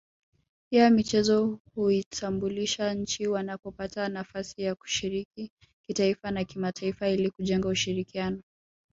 Pia 0.71 0.89
michezo 0.89 1.59
huitambulisha 1.75 2.93
nchi 2.93 3.27
wanapopata 3.27 4.09
nafasi 4.09 4.61
ya 4.61 4.75
kushiriki 4.75 5.51
kitaifa 5.87 6.31
na 6.31 6.43
kimataifa 6.43 7.09
ili 7.09 7.31
kujenga 7.31 7.67
ushirikiano 7.67 8.41